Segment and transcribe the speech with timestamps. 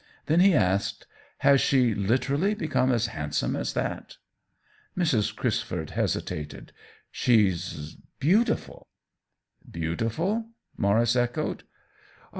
[0.25, 1.05] Then he asked:
[1.37, 4.17] Has she literally become as handsome as that?"
[4.97, 5.35] Mrs.
[5.35, 6.73] Crisford hesitated.
[7.11, 8.87] She's beauti ful.""
[9.79, 11.65] Beautiful?" Maurice echoed.